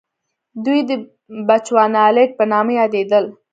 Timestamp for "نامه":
2.51-2.71